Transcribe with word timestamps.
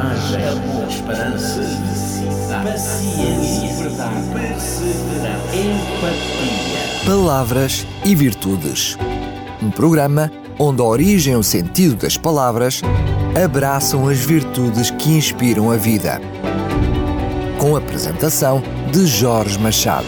coragem, 0.00 0.48
amor, 0.48 0.88
esperança, 0.88 1.60
paciência, 2.64 3.82
verdade, 3.82 4.26
empatia. 5.52 7.04
Palavras 7.06 7.86
e 8.04 8.14
Virtudes. 8.14 8.96
Um 9.62 9.70
programa 9.70 10.30
onde 10.58 10.80
a 10.80 10.84
origem 10.84 11.34
e 11.34 11.36
o 11.36 11.42
sentido 11.42 11.96
das 11.96 12.16
palavras 12.16 12.80
abraçam 13.42 14.08
as 14.08 14.18
virtudes 14.18 14.90
que 14.90 15.10
inspiram 15.10 15.70
a 15.70 15.76
vida. 15.76 16.20
Com 17.58 17.76
a 17.76 17.78
apresentação 17.78 18.62
de 18.90 19.06
Jorge 19.06 19.58
Machado. 19.58 20.06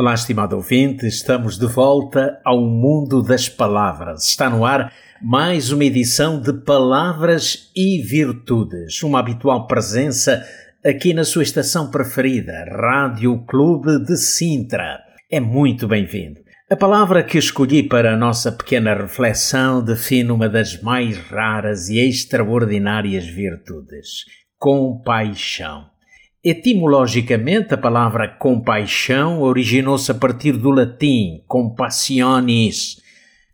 Olá, 0.00 0.14
estimado 0.14 0.54
ouvinte, 0.54 1.08
estamos 1.08 1.58
de 1.58 1.66
volta 1.66 2.40
ao 2.44 2.60
mundo 2.60 3.20
das 3.20 3.48
palavras. 3.48 4.22
Está 4.22 4.48
no 4.48 4.64
ar 4.64 4.92
mais 5.20 5.72
uma 5.72 5.84
edição 5.84 6.40
de 6.40 6.52
Palavras 6.52 7.72
e 7.74 8.00
Virtudes, 8.00 9.02
uma 9.02 9.18
habitual 9.18 9.66
presença 9.66 10.40
aqui 10.86 11.12
na 11.12 11.24
sua 11.24 11.42
estação 11.42 11.90
preferida, 11.90 12.64
Rádio 12.70 13.44
Clube 13.44 13.98
de 14.04 14.16
Sintra. 14.16 15.00
É 15.28 15.40
muito 15.40 15.88
bem-vindo. 15.88 16.38
A 16.70 16.76
palavra 16.76 17.24
que 17.24 17.36
escolhi 17.36 17.82
para 17.82 18.14
a 18.14 18.16
nossa 18.16 18.52
pequena 18.52 18.94
reflexão 18.94 19.82
define 19.82 20.30
uma 20.30 20.48
das 20.48 20.80
mais 20.80 21.18
raras 21.18 21.88
e 21.88 21.98
extraordinárias 21.98 23.26
virtudes: 23.26 24.22
compaixão. 24.60 25.97
Etimologicamente, 26.42 27.74
a 27.74 27.76
palavra 27.76 28.28
compaixão 28.28 29.40
originou-se 29.42 30.10
a 30.12 30.14
partir 30.14 30.52
do 30.52 30.70
latim 30.70 31.42
compassionis, 31.48 33.02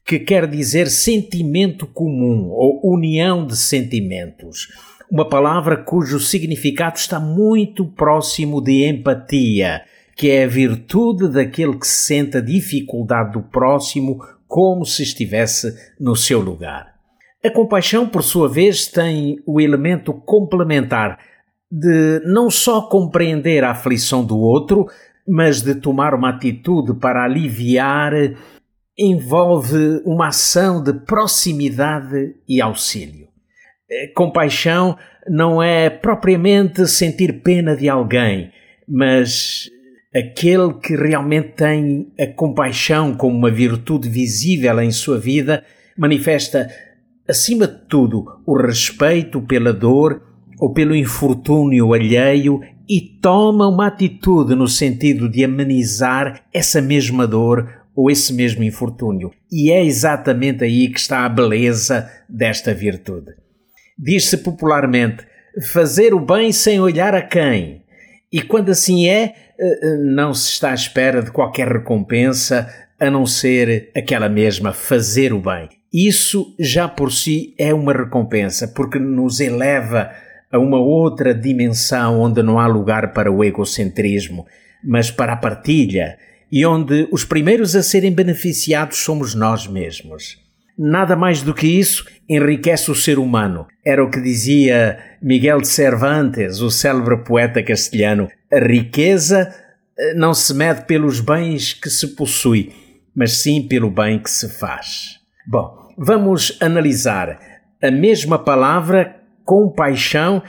que 0.04 0.18
quer 0.18 0.46
dizer 0.46 0.88
sentimento 0.88 1.86
comum 1.86 2.50
ou 2.50 2.80
união 2.84 3.46
de 3.46 3.56
sentimentos. 3.56 4.68
Uma 5.10 5.26
palavra 5.26 5.78
cujo 5.78 6.20
significado 6.20 6.96
está 6.96 7.18
muito 7.18 7.86
próximo 7.86 8.60
de 8.60 8.86
empatia, 8.86 9.82
que 10.14 10.30
é 10.30 10.44
a 10.44 10.48
virtude 10.48 11.28
daquele 11.28 11.78
que 11.78 11.86
sente 11.86 12.36
a 12.36 12.42
dificuldade 12.42 13.32
do 13.32 13.42
próximo 13.42 14.18
como 14.46 14.84
se 14.84 15.02
estivesse 15.02 15.74
no 15.98 16.14
seu 16.14 16.38
lugar. 16.38 16.94
A 17.42 17.50
compaixão, 17.50 18.06
por 18.06 18.22
sua 18.22 18.48
vez, 18.48 18.88
tem 18.88 19.38
o 19.46 19.58
elemento 19.58 20.12
complementar 20.12 21.18
de 21.76 22.20
não 22.24 22.48
só 22.48 22.82
compreender 22.82 23.64
a 23.64 23.72
aflição 23.72 24.24
do 24.24 24.38
outro, 24.38 24.86
mas 25.26 25.60
de 25.60 25.74
tomar 25.74 26.14
uma 26.14 26.28
atitude 26.28 26.94
para 26.94 27.24
aliviar, 27.24 28.12
envolve 28.96 30.00
uma 30.04 30.28
ação 30.28 30.80
de 30.80 30.92
proximidade 30.92 32.36
e 32.48 32.60
auxílio. 32.60 33.26
Eh, 33.90 34.06
compaixão 34.14 34.96
não 35.28 35.60
é 35.60 35.90
propriamente 35.90 36.86
sentir 36.86 37.42
pena 37.42 37.76
de 37.76 37.88
alguém, 37.88 38.52
mas 38.86 39.68
aquele 40.14 40.74
que 40.74 40.94
realmente 40.94 41.54
tem 41.56 42.12
a 42.20 42.28
compaixão 42.28 43.16
como 43.16 43.36
uma 43.36 43.50
virtude 43.50 44.08
visível 44.08 44.80
em 44.80 44.92
sua 44.92 45.18
vida 45.18 45.64
manifesta, 45.98 46.70
acima 47.28 47.66
de 47.66 47.78
tudo, 47.88 48.24
o 48.46 48.56
respeito 48.56 49.42
pela 49.42 49.72
dor 49.72 50.33
ou 50.58 50.72
pelo 50.72 50.94
infortúnio 50.94 51.92
alheio 51.92 52.60
e 52.88 53.00
toma 53.00 53.68
uma 53.68 53.86
atitude 53.86 54.54
no 54.54 54.68
sentido 54.68 55.28
de 55.28 55.44
amenizar 55.44 56.44
essa 56.52 56.80
mesma 56.80 57.26
dor 57.26 57.84
ou 57.94 58.10
esse 58.10 58.32
mesmo 58.32 58.64
infortúnio. 58.64 59.30
E 59.50 59.70
é 59.70 59.84
exatamente 59.84 60.64
aí 60.64 60.88
que 60.88 60.98
está 60.98 61.24
a 61.24 61.28
beleza 61.28 62.10
desta 62.28 62.74
virtude. 62.74 63.32
Diz-se 63.98 64.38
popularmente 64.38 65.24
fazer 65.72 66.12
o 66.12 66.20
bem 66.20 66.52
sem 66.52 66.80
olhar 66.80 67.14
a 67.14 67.22
quem. 67.22 67.82
E 68.32 68.42
quando 68.42 68.70
assim 68.70 69.08
é, 69.08 69.34
eh, 69.58 69.78
eh, 69.82 69.96
não 69.98 70.34
se 70.34 70.50
está 70.50 70.72
à 70.72 70.74
espera 70.74 71.22
de 71.22 71.30
qualquer 71.30 71.68
recompensa 71.68 72.68
a 72.98 73.08
não 73.08 73.24
ser 73.24 73.92
aquela 73.96 74.28
mesma 74.28 74.72
fazer 74.72 75.32
o 75.32 75.40
bem. 75.40 75.68
Isso 75.92 76.54
já 76.58 76.88
por 76.88 77.12
si 77.12 77.54
é 77.56 77.72
uma 77.72 77.92
recompensa, 77.92 78.66
porque 78.66 78.98
nos 78.98 79.38
eleva 79.38 80.10
a 80.54 80.58
uma 80.58 80.78
outra 80.78 81.34
dimensão 81.34 82.20
onde 82.20 82.40
não 82.40 82.60
há 82.60 82.68
lugar 82.68 83.12
para 83.12 83.30
o 83.30 83.42
egocentrismo, 83.42 84.46
mas 84.84 85.10
para 85.10 85.32
a 85.32 85.36
partilha 85.36 86.16
e 86.50 86.64
onde 86.64 87.08
os 87.10 87.24
primeiros 87.24 87.74
a 87.74 87.82
serem 87.82 88.12
beneficiados 88.12 88.98
somos 88.98 89.34
nós 89.34 89.66
mesmos. 89.66 90.38
Nada 90.78 91.16
mais 91.16 91.42
do 91.42 91.52
que 91.52 91.66
isso 91.66 92.06
enriquece 92.28 92.88
o 92.88 92.94
ser 92.94 93.18
humano. 93.18 93.66
Era 93.84 94.04
o 94.04 94.08
que 94.08 94.20
dizia 94.20 94.96
Miguel 95.20 95.60
de 95.60 95.66
Cervantes, 95.66 96.60
o 96.60 96.70
célebre 96.70 97.24
poeta 97.24 97.60
castelhano. 97.60 98.28
A 98.52 98.60
riqueza 98.60 99.52
eh, 99.98 100.14
não 100.14 100.32
se 100.32 100.54
mede 100.54 100.84
pelos 100.84 101.18
bens 101.18 101.72
que 101.72 101.90
se 101.90 102.14
possui, 102.14 102.72
mas 103.12 103.38
sim 103.38 103.66
pelo 103.66 103.90
bem 103.90 104.20
que 104.20 104.30
se 104.30 104.48
faz. 104.48 105.18
Bom, 105.44 105.92
vamos 105.98 106.56
analisar 106.60 107.40
a 107.82 107.90
mesma 107.90 108.38
palavra 108.38 109.23
compaixão 109.44 110.42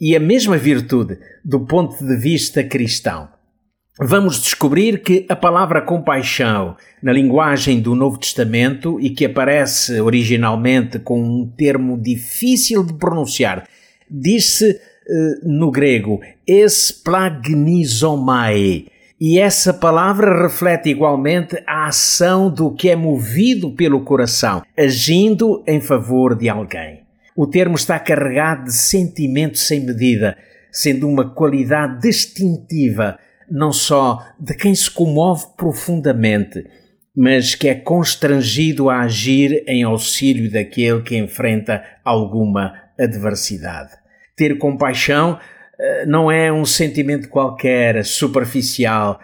e 0.00 0.16
a 0.16 0.20
mesma 0.20 0.56
virtude 0.56 1.18
do 1.44 1.60
ponto 1.60 2.04
de 2.04 2.16
vista 2.16 2.62
cristão. 2.62 3.28
Vamos 4.00 4.40
descobrir 4.40 5.02
que 5.02 5.26
a 5.28 5.36
palavra 5.36 5.82
compaixão, 5.82 6.74
na 7.02 7.12
linguagem 7.12 7.78
do 7.80 7.94
Novo 7.94 8.18
Testamento 8.18 8.98
e 8.98 9.10
que 9.10 9.26
aparece 9.26 10.00
originalmente 10.00 10.98
com 10.98 11.22
um 11.22 11.46
termo 11.46 12.00
difícil 12.00 12.82
de 12.84 12.94
pronunciar, 12.94 13.68
diz-se 14.10 14.72
uh, 14.72 14.78
no 15.44 15.70
grego 15.70 16.20
esplagnizomai, 16.46 18.86
e 19.20 19.38
essa 19.38 19.72
palavra 19.72 20.42
reflete 20.42 20.88
igualmente 20.88 21.62
a 21.64 21.86
ação 21.86 22.50
do 22.50 22.72
que 22.72 22.90
é 22.90 22.96
movido 22.96 23.70
pelo 23.70 24.00
coração, 24.00 24.64
agindo 24.76 25.62
em 25.64 25.80
favor 25.80 26.34
de 26.34 26.48
alguém. 26.48 27.02
O 27.36 27.46
termo 27.46 27.76
está 27.76 27.98
carregado 27.98 28.64
de 28.64 28.74
sentimento 28.74 29.58
sem 29.58 29.80
medida, 29.80 30.36
sendo 30.70 31.08
uma 31.08 31.34
qualidade 31.34 32.00
distintiva 32.00 33.18
não 33.50 33.72
só 33.72 34.26
de 34.40 34.54
quem 34.54 34.74
se 34.74 34.90
comove 34.90 35.44
profundamente, 35.56 36.64
mas 37.14 37.54
que 37.54 37.68
é 37.68 37.74
constrangido 37.74 38.88
a 38.88 39.00
agir 39.00 39.62
em 39.66 39.82
auxílio 39.82 40.50
daquele 40.50 41.02
que 41.02 41.18
enfrenta 41.18 41.84
alguma 42.02 42.74
adversidade. 42.98 43.90
Ter 44.34 44.56
compaixão 44.56 45.38
eh, 45.78 46.06
não 46.06 46.32
é 46.32 46.50
um 46.50 46.64
sentimento 46.64 47.28
qualquer, 47.28 48.02
superficial, 48.04 49.20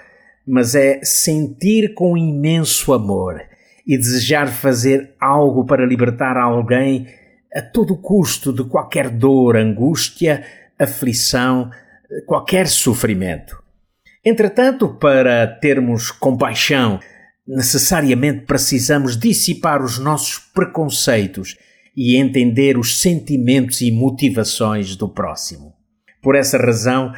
mas 0.46 0.74
é 0.74 1.00
sentir 1.02 1.94
com 1.94 2.16
imenso 2.16 2.92
amor 2.92 3.40
e 3.86 3.96
desejar 3.96 4.48
fazer 4.48 5.14
algo 5.18 5.64
para 5.64 5.86
libertar 5.86 6.36
alguém 6.36 7.06
a 7.54 7.62
todo 7.62 7.96
custo 7.96 8.52
de 8.52 8.64
qualquer 8.64 9.10
dor, 9.10 9.56
angústia, 9.56 10.44
aflição, 10.78 11.70
qualquer 12.26 12.68
sofrimento. 12.68 13.62
Entretanto, 14.24 14.88
para 14.88 15.46
termos 15.46 16.10
compaixão, 16.10 17.00
necessariamente 17.46 18.44
precisamos 18.44 19.16
dissipar 19.16 19.82
os 19.82 19.98
nossos 19.98 20.38
preconceitos 20.38 21.56
e 21.96 22.16
entender 22.16 22.76
os 22.76 23.00
sentimentos 23.00 23.80
e 23.80 23.90
motivações 23.90 24.94
do 24.94 25.08
próximo. 25.08 25.72
Por 26.22 26.36
essa 26.36 26.58
razão, 26.58 27.12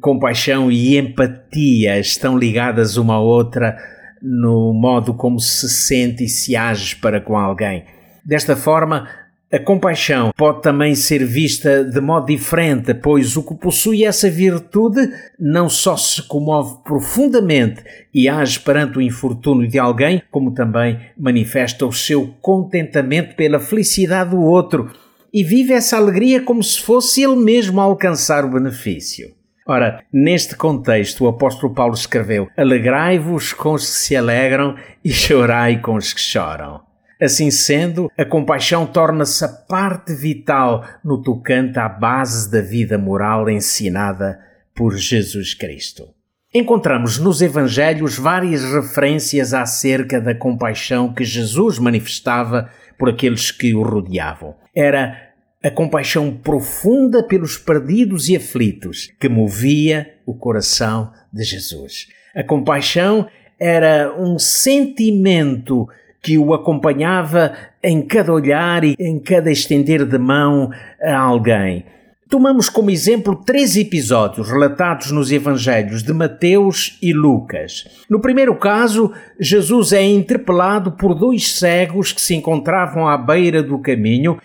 compaixão 0.00 0.70
e 0.70 0.96
empatia 0.96 1.98
estão 1.98 2.38
ligadas 2.38 2.96
uma 2.96 3.14
à 3.14 3.20
outra 3.20 3.76
no 4.22 4.72
modo 4.72 5.14
como 5.14 5.38
se 5.38 5.68
sente 5.68 6.24
e 6.24 6.28
se 6.28 6.56
age 6.56 6.96
para 6.96 7.20
com 7.20 7.36
alguém. 7.36 7.84
Desta 8.24 8.56
forma, 8.56 9.08
a 9.56 9.62
compaixão 9.62 10.32
pode 10.36 10.62
também 10.62 10.94
ser 10.94 11.24
vista 11.24 11.82
de 11.82 12.00
modo 12.00 12.26
diferente, 12.26 12.92
pois 12.92 13.36
o 13.36 13.42
que 13.42 13.54
possui 13.54 14.04
essa 14.04 14.30
virtude 14.30 15.10
não 15.38 15.68
só 15.68 15.96
se 15.96 16.22
comove 16.22 16.78
profundamente 16.84 17.82
e 18.12 18.28
age 18.28 18.60
perante 18.60 18.98
o 18.98 19.02
infortúnio 19.02 19.66
de 19.66 19.78
alguém, 19.78 20.22
como 20.30 20.52
também 20.52 21.00
manifesta 21.16 21.86
o 21.86 21.92
seu 21.92 22.34
contentamento 22.40 23.34
pela 23.34 23.58
felicidade 23.58 24.30
do 24.30 24.40
outro 24.42 24.90
e 25.32 25.42
vive 25.42 25.72
essa 25.72 25.96
alegria 25.96 26.40
como 26.40 26.62
se 26.62 26.80
fosse 26.80 27.22
ele 27.22 27.36
mesmo 27.36 27.80
a 27.80 27.84
alcançar 27.84 28.44
o 28.44 28.50
benefício. 28.50 29.34
Ora, 29.66 30.04
neste 30.12 30.54
contexto, 30.54 31.24
o 31.24 31.28
apóstolo 31.28 31.74
Paulo 31.74 31.94
escreveu: 31.94 32.48
Alegrai-vos 32.56 33.52
com 33.52 33.72
os 33.72 33.84
que 33.84 33.96
se 33.96 34.16
alegram 34.16 34.76
e 35.04 35.10
chorai 35.12 35.80
com 35.80 35.96
os 35.96 36.12
que 36.12 36.20
choram. 36.20 36.85
Assim 37.20 37.50
sendo, 37.50 38.10
a 38.16 38.24
compaixão 38.24 38.86
torna-se 38.86 39.42
a 39.44 39.48
parte 39.48 40.14
vital 40.14 40.84
no 41.02 41.22
tocante 41.22 41.78
à 41.78 41.88
base 41.88 42.50
da 42.50 42.60
vida 42.60 42.98
moral 42.98 43.48
ensinada 43.48 44.38
por 44.74 44.94
Jesus 44.94 45.54
Cristo. 45.54 46.14
Encontramos 46.52 47.18
nos 47.18 47.40
Evangelhos 47.40 48.18
várias 48.18 48.62
referências 48.64 49.54
acerca 49.54 50.20
da 50.20 50.34
compaixão 50.34 51.12
que 51.12 51.24
Jesus 51.24 51.78
manifestava 51.78 52.70
por 52.98 53.08
aqueles 53.08 53.50
que 53.50 53.74
o 53.74 53.82
rodeavam. 53.82 54.54
Era 54.74 55.32
a 55.62 55.70
compaixão 55.70 56.34
profunda 56.36 57.22
pelos 57.22 57.56
perdidos 57.56 58.28
e 58.28 58.36
aflitos 58.36 59.10
que 59.18 59.28
movia 59.28 60.14
o 60.26 60.34
coração 60.34 61.12
de 61.32 61.42
Jesus. 61.44 62.08
A 62.34 62.44
compaixão 62.44 63.26
era 63.58 64.14
um 64.18 64.38
sentimento 64.38 65.88
que 66.26 66.36
o 66.36 66.52
acompanhava 66.52 67.52
em 67.80 68.02
cada 68.02 68.32
olhar 68.32 68.82
e 68.82 68.96
em 68.98 69.16
cada 69.20 69.48
estender 69.48 70.04
de 70.04 70.18
mão 70.18 70.72
a 71.00 71.16
alguém. 71.16 71.84
Tomamos 72.28 72.68
como 72.68 72.90
exemplo 72.90 73.36
três 73.36 73.76
episódios 73.76 74.50
relatados 74.50 75.12
nos 75.12 75.30
Evangelhos 75.30 76.02
de 76.02 76.12
Mateus 76.12 76.98
e 77.00 77.12
Lucas. 77.12 77.86
No 78.10 78.20
primeiro 78.20 78.56
caso, 78.56 79.12
Jesus 79.38 79.92
é 79.92 80.04
interpelado 80.04 80.96
por 80.96 81.14
dois 81.14 81.52
cegos 81.52 82.10
que 82.10 82.20
se 82.20 82.34
encontravam 82.34 83.06
à 83.06 83.16
beira 83.16 83.62
do 83.62 83.78
caminho 83.78 84.36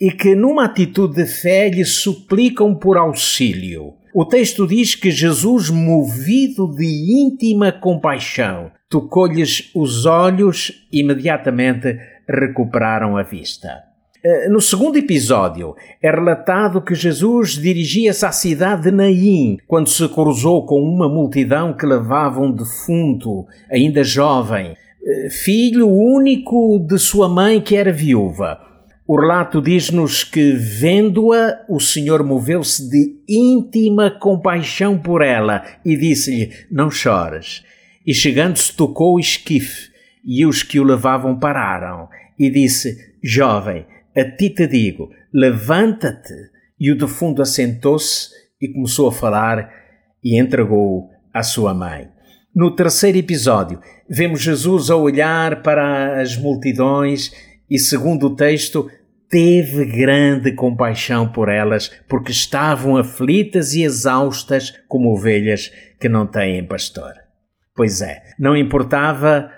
e 0.00 0.10
que, 0.10 0.34
numa 0.34 0.64
atitude 0.64 1.22
de 1.22 1.26
fé, 1.26 1.68
lhe 1.68 1.84
suplicam 1.84 2.74
por 2.74 2.96
auxílio. 2.96 3.94
O 4.12 4.24
texto 4.24 4.66
diz 4.66 4.96
que 4.96 5.12
Jesus, 5.12 5.70
movido 5.70 6.74
de 6.74 7.22
íntima 7.22 7.70
compaixão, 7.70 8.72
tocou-lhes 8.88 9.70
os 9.74 10.06
olhos 10.06 10.86
e 10.92 11.00
imediatamente 11.00 11.98
recuperaram 12.28 13.16
a 13.16 13.22
vista. 13.22 13.88
Eh, 14.24 14.48
no 14.48 14.60
segundo 14.60 14.96
episódio, 14.96 15.76
é 16.02 16.10
relatado 16.10 16.82
que 16.82 16.94
Jesus 16.94 17.52
dirigia-se 17.52 18.26
à 18.26 18.32
cidade 18.32 18.82
de 18.82 18.90
Naim 18.90 19.58
quando 19.66 19.88
se 19.88 20.08
cruzou 20.08 20.66
com 20.66 20.80
uma 20.80 21.08
multidão 21.08 21.72
que 21.72 21.86
levava 21.86 22.40
um 22.40 22.50
defunto, 22.50 23.46
ainda 23.70 24.02
jovem, 24.02 24.74
eh, 25.06 25.28
filho 25.30 25.88
único 25.88 26.78
de 26.80 26.98
sua 26.98 27.28
mãe 27.28 27.60
que 27.60 27.76
era 27.76 27.92
viúva. 27.92 28.58
O 29.06 29.18
relato 29.18 29.62
diz-nos 29.62 30.22
que, 30.24 30.52
vendo-a, 30.52 31.64
o 31.68 31.80
Senhor 31.80 32.22
moveu-se 32.22 32.90
de 32.90 33.22
íntima 33.26 34.10
compaixão 34.10 34.98
por 34.98 35.22
ela 35.22 35.64
e 35.84 35.96
disse-lhe: 35.96 36.50
Não 36.70 36.90
chores. 36.90 37.62
E 38.08 38.14
chegando-se, 38.14 38.74
tocou 38.74 39.16
o 39.16 39.20
esquife, 39.20 39.90
e 40.24 40.46
os 40.46 40.62
que 40.62 40.80
o 40.80 40.82
levavam 40.82 41.38
pararam, 41.38 42.08
e 42.38 42.48
disse: 42.48 42.96
Jovem, 43.22 43.84
a 44.16 44.24
ti 44.24 44.48
te 44.48 44.66
digo, 44.66 45.10
levanta-te. 45.30 46.32
E 46.80 46.90
o 46.90 46.96
defunto 46.96 47.42
assentou-se 47.42 48.30
e 48.58 48.72
começou 48.72 49.08
a 49.08 49.12
falar 49.12 49.70
e 50.24 50.40
entregou-o 50.40 51.10
à 51.34 51.42
sua 51.42 51.74
mãe. 51.74 52.08
No 52.54 52.74
terceiro 52.74 53.18
episódio, 53.18 53.78
vemos 54.08 54.40
Jesus 54.40 54.88
a 54.88 54.96
olhar 54.96 55.62
para 55.62 56.18
as 56.18 56.34
multidões 56.34 57.30
e, 57.68 57.78
segundo 57.78 58.28
o 58.28 58.34
texto, 58.34 58.90
teve 59.28 59.84
grande 59.84 60.52
compaixão 60.52 61.30
por 61.30 61.50
elas, 61.50 61.92
porque 62.08 62.32
estavam 62.32 62.96
aflitas 62.96 63.74
e 63.74 63.82
exaustas 63.82 64.72
como 64.88 65.12
ovelhas 65.12 65.70
que 66.00 66.08
não 66.08 66.26
têm 66.26 66.64
pastor. 66.64 67.27
Pois 67.78 68.02
é, 68.02 68.24
não 68.36 68.56
importava 68.56 69.52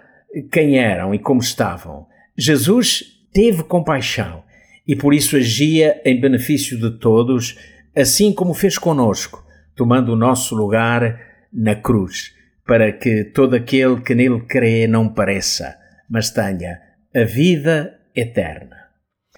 quem 0.53 0.79
eram 0.79 1.15
e 1.15 1.19
como 1.19 1.41
estavam. 1.41 2.07
Jesus 2.37 3.03
teve 3.33 3.63
compaixão 3.63 4.45
e 4.87 4.95
por 4.95 5.15
isso 5.15 5.39
agia 5.39 5.99
em 6.05 6.21
benefício 6.21 6.79
de 6.79 6.99
todos, 6.99 7.59
assim 7.97 8.31
como 8.31 8.53
fez 8.53 8.77
conosco, 8.77 9.43
tomando 9.75 10.13
o 10.13 10.17
nosso 10.17 10.55
lugar 10.55 11.19
na 11.51 11.75
cruz, 11.75 12.35
para 12.67 12.93
que 12.93 13.25
todo 13.25 13.55
aquele 13.57 14.03
que 14.03 14.15
nele 14.15 14.43
crê 14.43 14.87
não 14.87 15.09
pareça, 15.09 15.75
mas 16.07 16.29
tenha 16.29 16.79
a 17.17 17.25
vida 17.25 17.99
eterna. 18.15 18.77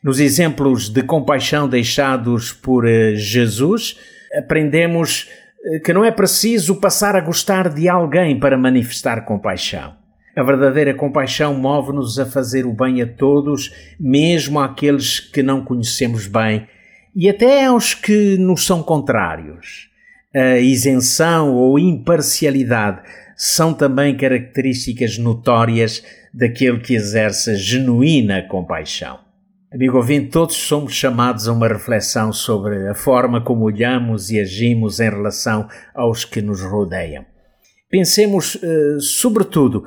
Nos 0.02 0.18
exemplos 0.18 0.88
de 0.88 1.04
compaixão 1.04 1.68
deixados 1.68 2.50
por 2.50 2.84
eh, 2.84 3.14
Jesus, 3.14 3.96
aprendemos 4.36 5.28
que 5.84 5.92
não 5.92 6.04
é 6.04 6.10
preciso 6.10 6.76
passar 6.76 7.14
a 7.14 7.20
gostar 7.20 7.68
de 7.68 7.88
alguém 7.88 8.38
para 8.38 8.58
manifestar 8.58 9.24
compaixão. 9.24 9.94
A 10.34 10.42
verdadeira 10.42 10.94
compaixão 10.94 11.54
move-nos 11.54 12.18
a 12.18 12.24
fazer 12.24 12.64
o 12.64 12.72
bem 12.72 13.02
a 13.02 13.06
todos, 13.06 13.70
mesmo 14.00 14.58
àqueles 14.58 15.20
que 15.20 15.42
não 15.42 15.62
conhecemos 15.62 16.26
bem 16.26 16.66
e 17.14 17.28
até 17.28 17.66
aos 17.66 17.92
que 17.94 18.38
nos 18.38 18.64
são 18.64 18.82
contrários. 18.82 19.90
A 20.34 20.56
isenção 20.56 21.54
ou 21.54 21.78
imparcialidade 21.78 23.02
são 23.36 23.74
também 23.74 24.16
características 24.16 25.18
notórias 25.18 26.02
daquele 26.32 26.80
que 26.80 26.94
exerce 26.94 27.54
genuína 27.56 28.42
compaixão. 28.48 29.18
Amigo 29.74 29.96
ouvinte, 29.96 30.28
todos 30.28 30.54
somos 30.54 30.92
chamados 30.92 31.48
a 31.48 31.52
uma 31.54 31.66
reflexão 31.66 32.30
sobre 32.30 32.88
a 32.88 32.94
forma 32.94 33.40
como 33.40 33.64
olhamos 33.64 34.30
e 34.30 34.38
agimos 34.38 35.00
em 35.00 35.08
relação 35.08 35.66
aos 35.94 36.26
que 36.26 36.42
nos 36.42 36.60
rodeiam. 36.60 37.24
Pensemos, 37.88 38.56
uh, 38.56 39.00
sobretudo, 39.00 39.82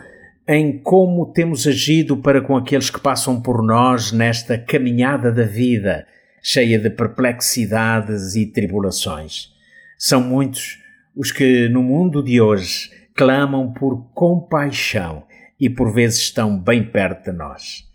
em 0.47 0.79
como 0.79 1.31
temos 1.31 1.67
agido 1.67 2.17
para 2.17 2.41
com 2.41 2.57
aqueles 2.57 2.89
que 2.89 2.99
passam 2.99 3.39
por 3.39 3.61
nós 3.61 4.11
nesta 4.11 4.57
caminhada 4.57 5.31
da 5.31 5.43
vida, 5.43 6.07
cheia 6.41 6.79
de 6.79 6.89
perplexidades 6.89 8.35
e 8.35 8.47
tribulações. 8.47 9.49
São 9.99 10.19
muitos 10.19 10.79
os 11.15 11.31
que 11.31 11.69
no 11.69 11.83
mundo 11.83 12.23
de 12.23 12.41
hoje 12.41 12.89
clamam 13.13 13.71
por 13.71 14.09
compaixão 14.15 15.27
e 15.59 15.69
por 15.69 15.93
vezes 15.93 16.21
estão 16.21 16.57
bem 16.59 16.83
perto 16.83 17.29
de 17.29 17.37
nós. 17.37 17.85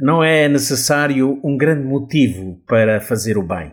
Não 0.00 0.22
é 0.22 0.48
necessário 0.48 1.40
um 1.44 1.56
grande 1.56 1.84
motivo 1.84 2.60
para 2.66 3.00
fazer 3.00 3.36
o 3.36 3.42
bem. 3.42 3.72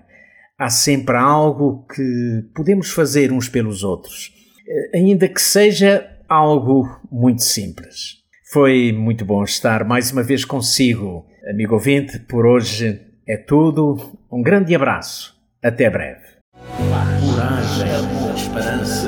Há 0.57 0.69
sempre 0.69 1.15
algo 1.15 1.85
que 1.87 2.43
podemos 2.53 2.91
fazer 2.91 3.31
uns 3.31 3.47
pelos 3.47 3.83
outros, 3.83 4.31
ainda 4.93 5.27
que 5.27 5.41
seja 5.41 6.05
algo 6.27 6.99
muito 7.11 7.43
simples. 7.43 8.19
Foi 8.51 8.91
muito 8.91 9.23
bom 9.23 9.43
estar 9.43 9.83
mais 9.85 10.11
uma 10.11 10.23
vez 10.23 10.43
consigo, 10.43 11.25
amigo 11.49 11.75
ouvinte. 11.75 12.19
Por 12.19 12.45
hoje 12.45 12.99
é 13.27 13.37
tudo. 13.37 14.17
Um 14.31 14.41
grande 14.41 14.75
abraço. 14.75 15.35
Até 15.63 15.89
breve. 15.89 16.21
Coragem, 16.75 17.87
esperança, 18.35 19.07